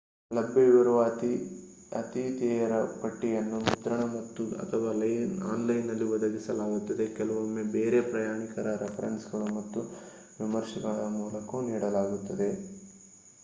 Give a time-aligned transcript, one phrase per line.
[0.31, 1.01] ಲಭ್ಯವಿರುವ
[1.91, 4.93] ಆತಿಥೇಯರ ಪಟ್ಟಿಯನ್ನು ಮುದ್ರಣ ಮತ್ತು/ಅಥವಾ
[5.49, 9.83] ಆನ್‌ಲೈನ್‌ನಲ್ಲಿ ಒದಗಿಸಲಾಗುತ್ತದೆ ಕೆಲವೊಮ್ಮೆ ಬೇರೆ ಪ್ರಯಾಣಿಕರ ರೆಫರೆನ್ಸ್‌ಗಳು ಮತ್ತು
[10.39, 12.51] ವಿಮರ್ಶೆಗಳ ಮೂಲಕವೂ ನೀಡಲಾಗುತ್ತದೆ